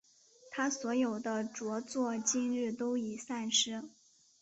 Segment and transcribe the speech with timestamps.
[0.49, 3.83] 他所有的着作今日都已散失。